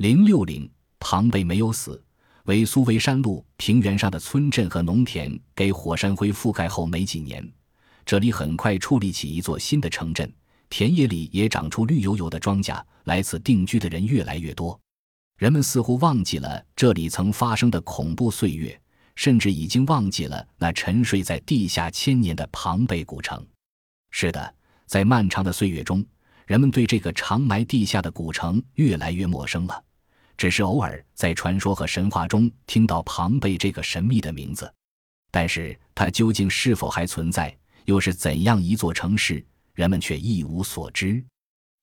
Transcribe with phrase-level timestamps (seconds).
[0.00, 0.66] 零六零，
[0.98, 2.02] 庞贝没有死。
[2.44, 7.46] 为苏维山路平原上的村镇和农田给火山灰覆盖后没几年，
[8.06, 10.32] 这里很快矗立起一座新的城镇，
[10.70, 14.80] 田野里也长出绿油油的庄稼，来此定居的人越来越多。
[15.36, 18.80] 人们似乎忘记了这里曾发生的恐怖岁月，
[19.16, 23.46] 甚至已经忘记了那沉睡在地下千年的庞贝古城。
[24.12, 24.54] 是的，
[24.86, 26.02] 在漫长的岁月中，
[26.46, 29.84] 人们对这个长埋地下的古城越来越陌生了。
[30.40, 34.72] 只是偶尔在传说和神话中听到庞贝这个神秘的名字，
[35.30, 37.54] 但是它究竟是否还存在，
[37.84, 41.22] 又是怎样一座城市，人们却一无所知。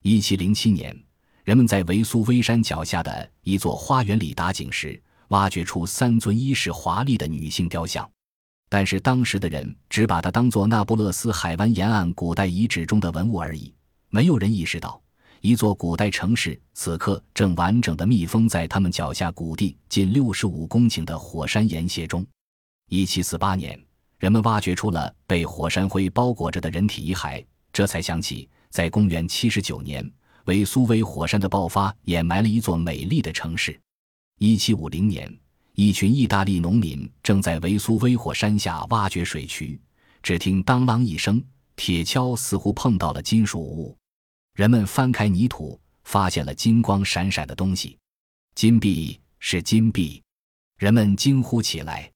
[0.01, 0.99] 一七零七年，
[1.43, 8.09] 人们在维苏威山脚下的一座花园里打井时，挖掘出三尊衣饰华丽的女性雕像，
[8.69, 13.71] 但是当时的人只把它当作那不勒斯海湾沿岸古代遗址中的文物而已，
[14.09, 14.99] 没有人意识到。
[15.41, 22.25] 一座古代城市此刻正完整的密封在他们脚下谷地近六十五公顷的火山岩屑中。
[22.89, 23.79] 一七四八年，
[24.17, 30.09] 人们挖掘出了被火山灰包裹着的人体遗骸，这才想起，在公元七十九年，
[30.45, 33.79] 维苏威火山的爆发掩埋了一座美丽的城市。
[34.39, 35.31] 一七五零年，
[35.73, 39.79] 一群意大利农民正在维苏威火山下挖掘水渠，
[40.23, 41.43] 只听当啷一声，
[41.75, 43.95] 铁锹似乎碰到了金属物。
[44.57, 47.95] 人们翻开泥土，发现了金光闪闪的东西，
[48.55, 50.19] 金币是金币，
[50.79, 52.11] 人们惊呼起来。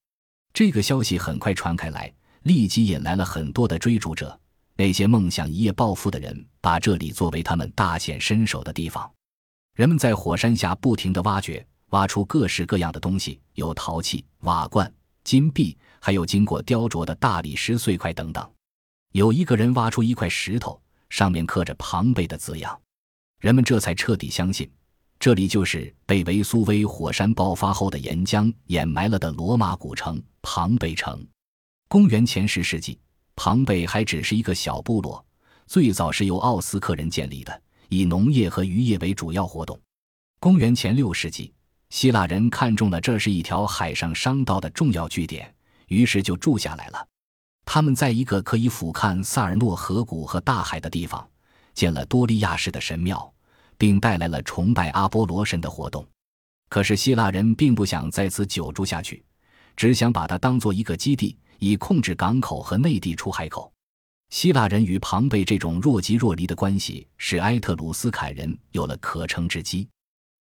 [0.52, 4.36] 这个消息很快传开来，立即引来了很多的追逐者。
[4.76, 9.08] 那些梦想一夜暴富的人，把这里作为他们大显身手的地方。
[9.76, 14.92] 人们在火山下不停地挖掘，挖出各式各样的东西，有陶器、瓦罐、
[15.24, 18.52] 金币，还有经过雕琢的大理石碎块等等。
[19.12, 20.82] 有一个人挖出一块石头。
[21.12, 22.80] 上面刻着庞贝的字样，
[23.42, 24.72] 人们这才彻底相信，
[25.20, 31.24] 这里就是被维苏威火山爆发后的岩浆掩埋了的罗马古城庞贝城。
[31.90, 32.98] 公元前十世纪，
[33.36, 35.24] 庞贝还只是一个小部落，
[35.68, 39.78] 最早是由奥斯克人建立的，以农业和渔业为主要活动。
[40.40, 41.54] 公元前六世纪，
[41.90, 45.54] 希腊人看中了这是一条海上商道的重要据点，
[45.90, 47.06] 于是就住下来了。
[47.74, 51.26] 他们在一个可以俯瞰萨尔诺河谷和大海的地方，
[51.74, 53.34] 建了多利亚式的神庙，
[53.78, 56.06] 并带来了崇拜阿波罗神的活动。
[56.68, 59.24] 可是希腊人并不想在此久住下去，
[59.78, 63.72] 只想把它当做一个基地，以控制港口和内地出海口。
[64.32, 69.88] 希腊人与庞贝这种若即若离的关系，使埃特鲁斯坎人有了可乘之机。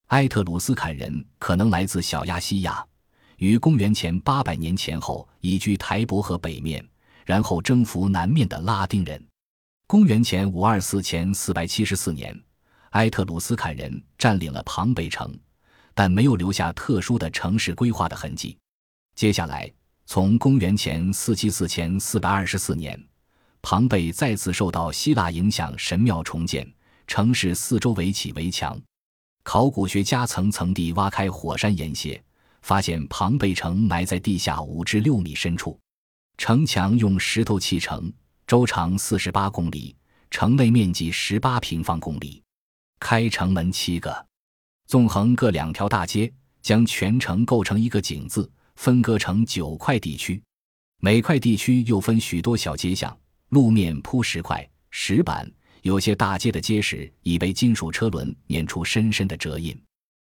[0.08, 2.84] 埃特鲁斯坎人可能来自小亚细亚，
[3.36, 6.84] 于公元前八百年前后移居台伯河北面。
[7.30, 9.24] 然后征服南面的拉丁人。
[9.86, 12.36] 公元前五二四前四百七十四年，
[12.90, 15.32] 埃特鲁斯坎人占领了庞贝城，
[15.94, 18.58] 但没有留下特殊的城市规划的痕迹。
[19.14, 19.72] 接下来，
[20.06, 23.00] 从公元前四七四前四百二十四年，
[23.62, 26.68] 庞贝再次受到希腊影响，神庙重建，
[27.06, 28.76] 城市四周围起围墙。
[29.44, 32.20] 考古学家层层地挖开火山岩屑，
[32.62, 35.78] 发现庞贝城埋在地下五至六米深处。
[36.40, 38.10] 城墙用石头砌成，
[38.46, 39.94] 周长四十八公里，
[40.30, 42.42] 城内面积十八平方公里，
[42.98, 44.26] 开城门七个，
[44.86, 50.42] 纵横各两条大街，将全城构成一个井字，分割成九块地区，
[51.00, 53.14] 每块地区又分许多小街巷，
[53.50, 55.46] 路面铺石块、石板，
[55.82, 59.78] 有些大街的街石已被金属车轮碾出深深的折印。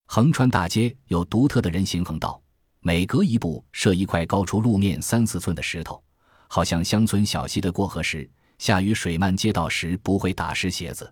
[0.05, 2.39] 横穿大街有独特的人行横道。
[2.87, 6.03] 每隔一步设一块高出路面三四寸的石头，
[6.47, 8.29] 好像乡村小溪的过河时，
[8.59, 11.11] 下雨水漫街道时不会打湿鞋子。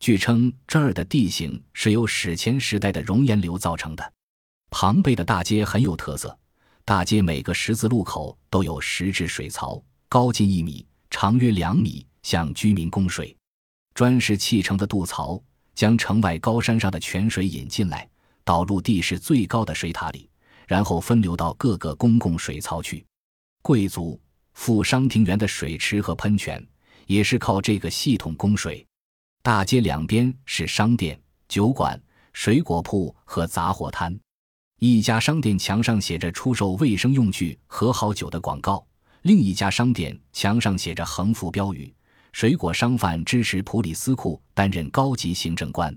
[0.00, 4.12] 据称，这儿的地形是由史前时代的熔岩流造成的。
[4.70, 6.34] 庞贝的大街很有特色，
[6.82, 13.36] 大街每个十字路口都有石质水槽，高近一米，长约两米，向居民供水。
[13.92, 15.38] 砖石砌成的渡槽
[15.74, 18.08] 将城外高山上的泉水引进来，
[18.44, 20.26] 导入地势最高的水塔里。
[20.72, 23.04] 然后分流到各个公共水槽去。
[23.60, 24.18] 贵族、
[24.54, 26.66] 富商庭园的水池和喷泉
[27.06, 28.82] 也是靠这个系统供水。
[29.42, 32.02] 大街两边是商店、酒馆、
[32.32, 34.18] 水果铺和杂货摊。
[34.78, 38.82] 一家商店墙上写着出售卫生用具和好酒的广告，
[39.20, 41.94] 另一家商店墙上写着横幅标语
[42.32, 45.94] ：“水果商贩支持普里斯库担任高级行政官。”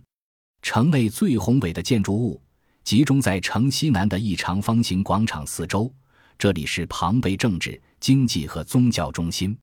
[0.61, 2.41] 城内最宏伟的建筑物。
[2.85, 5.91] 集中在城西南的一长方形广场四周，
[6.37, 9.57] 这里是庞贝政治、经济和宗教中心。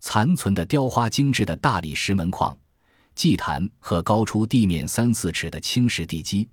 [0.00, 2.54] 残存的雕花精致的大理石门框、
[3.14, 6.46] 祭坛和高出地面三四尺的青石地基，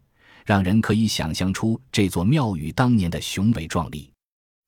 [0.46, 4.10] 让人可以想象出这座庙宇当年的雄伟壮丽。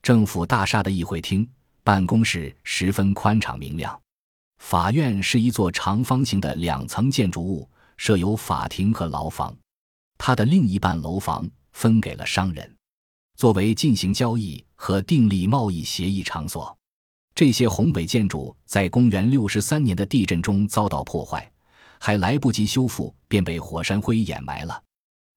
[0.01, 1.49] 政府大厦的议会厅、
[1.81, 3.97] 办公室十分宽敞明亮。
[4.57, 9.55] 法院是一座长方形的两层建筑物，设有法庭和牢房。
[10.17, 12.75] 它的另一半楼房分给了商人，
[13.35, 16.75] 作为进行交易和订立贸易协议场所。
[17.35, 21.51] 这些宏伟建筑在公元六十三年的地震中遭到破坏，
[21.99, 24.83] 还来不及修复便被火山灰掩埋了。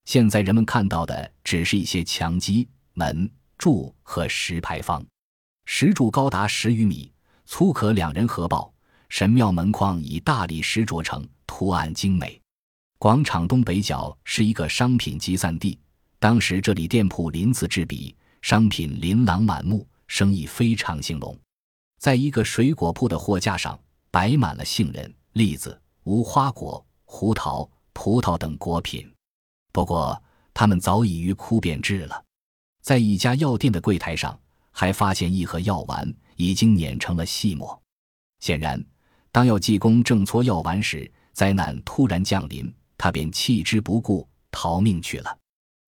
[0.07, 5.05] 现在人们看到的只是一些墙基、门柱和石牌坊，
[5.67, 7.13] 石柱高达十余米，
[7.45, 8.73] 粗可两人合抱。
[9.11, 12.40] 神庙门框以大理石琢成，图案精美。
[13.01, 15.79] 广场东北角是一个商品集散地，
[16.19, 21.35] 当时这里店铺鳞次栉比，商品琳琅满目，生意非常兴隆。
[21.99, 23.81] 在一个水果铺的货架上，
[24.11, 29.11] 摆满了杏仁、栗子、无花果、胡桃、葡萄等果品。
[29.73, 30.23] 不过，
[30.53, 32.23] 它们早已于枯变质了。
[32.83, 34.39] 在一家药店的柜台上，
[34.73, 37.81] 还发现一盒药丸已经碾成了细末。
[38.41, 38.85] 显然。
[39.33, 42.71] 当药济公正搓药丸时，灾难突然降临，
[43.03, 45.39] 他便弃之不顾，逃命去了。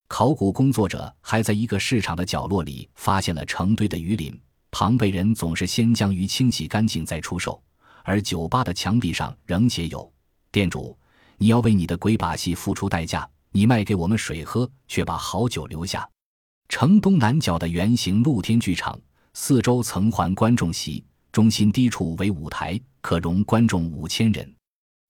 [0.09, 4.41] 考古工作者还在一个市场的角落里发现了成堆的鱼鳞。
[4.71, 7.63] 庞贝人总是先将鱼清洗干净再出售，
[8.03, 10.11] 而酒吧的墙壁上仍写有
[10.51, 10.97] ：“店主，
[11.37, 13.29] 你要为你的鬼把戏付出代价。
[13.51, 16.09] 你卖给我们水喝，却把好酒留下。”
[16.71, 18.99] 城东南角的圆形露天剧场，
[19.35, 22.81] 四周层环观众席，中心低处为舞台。
[23.03, 24.51] 可容观众五千人，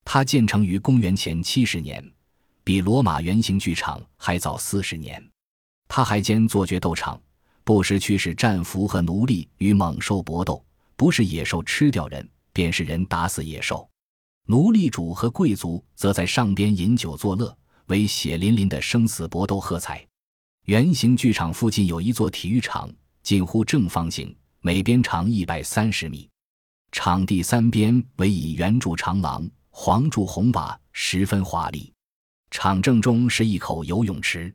[0.04, 2.04] 它建成于公元前七十年，
[2.64, 5.22] 比罗马圆形剧场还早四十年。
[5.88, 7.20] 它还兼做决斗场，
[7.64, 10.64] 不时驱使战俘和奴隶与猛兽搏斗，
[10.96, 13.88] 不是野兽吃掉人，便是人打死野兽。
[14.46, 17.56] 奴隶主和贵族则在上边饮酒作乐，
[17.86, 20.04] 为血淋淋的生死搏斗喝彩。
[20.66, 26.28] 圆形剧场附近有一座体育场，近乎正方形，每边长一百三十米。
[26.90, 31.90] 场地三边为以圆柱长廊，黄柱红瓦，十分华丽。
[32.50, 34.54] 场正中是一口游泳池。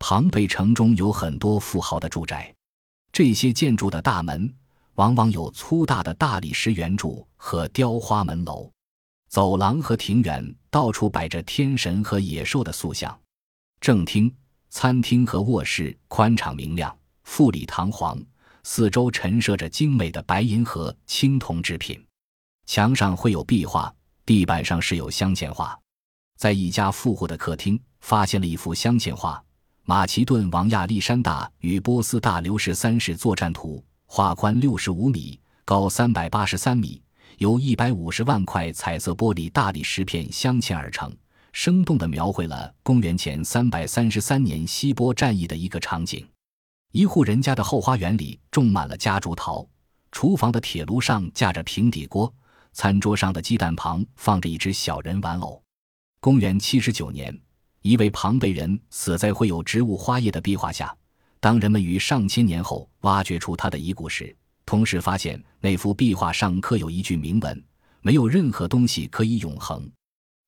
[0.00, 2.52] 庞贝城中有很多富豪的住宅，
[3.12, 4.52] 这些建筑的大门
[4.94, 8.70] 往往有粗大的大理石圆柱和雕花门楼。
[9.28, 13.16] 走廊和庭园到处摆着天神和野兽的塑像。
[13.80, 14.34] 正厅、
[14.70, 18.20] 餐厅和卧室宽敞明亮，富丽堂皇。
[18.64, 22.04] 四周陈设着精美的白银和青铜制品，
[22.66, 23.94] 墙上绘有壁画，
[24.28, 25.74] 地板上是有镶嵌画。
[26.36, 29.42] 在一家富户的客厅，发现了一幅镶嵌画：
[29.84, 33.82] 马其顿王亚历山大与波斯大流士三世作战图。
[34.04, 37.02] 画宽六十五米，高三百八十三米，
[37.38, 41.10] 由一百五十万块彩色玻璃大理石片镶嵌而成，
[41.54, 46.28] 生动地描绘了公元前三百三十三年希波战役的一个场景。
[46.92, 49.66] 一户人家的后花园里种满了夹竹桃，
[50.12, 52.30] 厨房的铁炉上架着平底锅，
[52.78, 55.60] 餐桌上的鸡蛋旁放着一只小人玩偶。
[56.20, 57.36] 公元七十九年，
[57.82, 60.96] 一位庞贝人死在绘有植物花叶的壁画下。
[61.40, 64.32] 当人们于上千年后挖掘出他的遗骨时，
[64.64, 67.64] 同时发现那幅壁画上刻有一句铭文
[68.00, 69.90] ：“没有任何东西可以永恒。”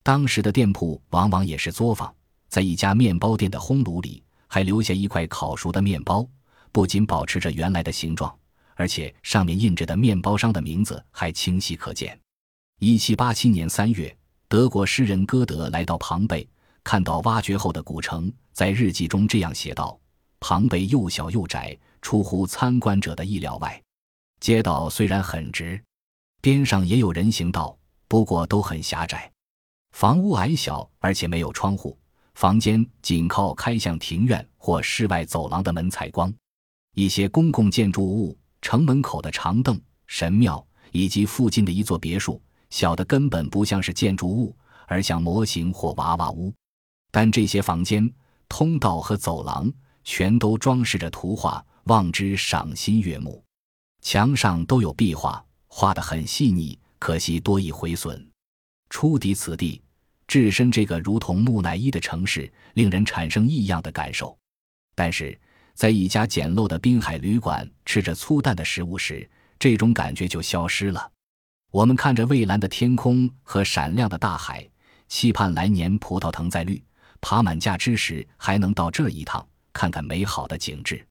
[0.05, 2.15] 当时的店铺往往也是作坊，
[2.47, 4.23] 在一家面包店的烘炉里。
[4.47, 6.25] 还留下一块烤熟的面包，
[6.71, 8.33] 不仅保持着原来的形状，
[8.77, 12.20] 而且上面印着的面包商的名字还清晰可见。
[12.83, 14.17] 一七八七年三月，
[14.49, 16.49] 德国诗人歌德来到庞贝，
[16.83, 20.01] 看到挖掘后的古城，在日记中这样写道
[20.41, 23.79] ：“庞贝又小又窄，出乎参观者的意料外。
[24.41, 25.79] 街道虽然很直，
[26.41, 27.77] 边上也有人行道，
[28.09, 29.31] 不过都很狭窄。
[29.93, 31.95] 房屋矮小，而且没有窗户。”
[32.33, 36.33] 房间仅靠开向庭院或室外走廊的门采光，
[36.95, 46.53] 一些公共建筑物、城门口的长凳、神庙以及附近的一座别墅，小的根本不像是建筑物，而像模型或娃娃屋。
[47.11, 48.11] 但这些房间、
[48.49, 49.71] 通道和走廊
[50.05, 53.45] 全都装饰着图画，望之赏心悦目。
[54.03, 58.29] 墙上都有壁画，画得很细腻，可惜多已毁损。
[58.89, 59.83] 初抵此地。
[60.27, 64.39] 置身这个如同木乃伊的城市，令人产生异样的感受。
[64.95, 65.37] 但是
[65.75, 71.11] 在一家简陋的滨海旅馆吃着粗淡的食物时，这种感觉就消失了。
[71.71, 74.69] 我们看着蔚蓝的天空和闪亮的大海，
[75.07, 76.83] 期盼来年葡萄藤再绿、
[77.21, 81.07] 爬满架之时，还能到这一趟，看看美好的景致。